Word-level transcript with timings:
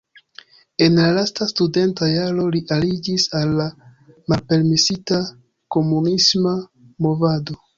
En 0.83 0.95
la 0.99 1.03
lasta 1.17 1.45
studenta 1.51 2.07
jaro 2.11 2.47
li 2.55 2.61
aliĝis 2.77 3.27
al 3.41 3.53
la 3.59 3.67
malpermesita 4.35 5.21
komunisma 5.77 6.57
movado. 7.09 7.61